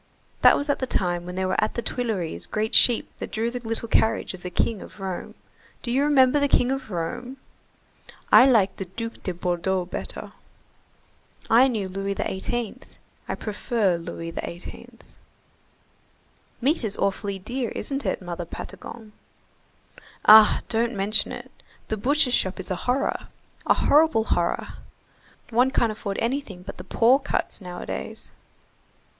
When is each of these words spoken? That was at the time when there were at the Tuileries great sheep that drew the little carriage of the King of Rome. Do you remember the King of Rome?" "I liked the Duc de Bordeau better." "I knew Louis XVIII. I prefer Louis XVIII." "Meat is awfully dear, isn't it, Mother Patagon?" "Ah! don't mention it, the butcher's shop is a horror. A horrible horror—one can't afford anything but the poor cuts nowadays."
That 0.41 0.57
was 0.57 0.67
at 0.67 0.79
the 0.79 0.87
time 0.87 1.27
when 1.27 1.35
there 1.35 1.47
were 1.47 1.63
at 1.63 1.75
the 1.75 1.83
Tuileries 1.83 2.47
great 2.47 2.73
sheep 2.73 3.11
that 3.19 3.31
drew 3.31 3.51
the 3.51 3.59
little 3.59 3.87
carriage 3.87 4.33
of 4.33 4.41
the 4.41 4.49
King 4.49 4.81
of 4.81 4.99
Rome. 4.99 5.35
Do 5.83 5.91
you 5.91 6.01
remember 6.03 6.39
the 6.39 6.47
King 6.47 6.71
of 6.71 6.89
Rome?" 6.89 7.37
"I 8.31 8.47
liked 8.47 8.77
the 8.77 8.85
Duc 8.85 9.21
de 9.21 9.31
Bordeau 9.31 9.85
better." 9.85 10.31
"I 11.51 11.67
knew 11.67 11.87
Louis 11.87 12.15
XVIII. 12.15 12.79
I 13.29 13.35
prefer 13.35 13.97
Louis 13.97 14.31
XVIII." 14.31 14.89
"Meat 16.61 16.83
is 16.83 16.97
awfully 16.97 17.37
dear, 17.37 17.69
isn't 17.69 18.03
it, 18.03 18.23
Mother 18.23 18.45
Patagon?" 18.45 19.11
"Ah! 20.25 20.61
don't 20.67 20.95
mention 20.95 21.31
it, 21.31 21.51
the 21.89 21.97
butcher's 21.97 22.33
shop 22.33 22.59
is 22.59 22.71
a 22.71 22.75
horror. 22.89 23.27
A 23.67 23.75
horrible 23.75 24.23
horror—one 24.23 25.69
can't 25.69 25.91
afford 25.91 26.17
anything 26.19 26.63
but 26.63 26.77
the 26.77 26.83
poor 26.83 27.19
cuts 27.19 27.61
nowadays." 27.61 28.31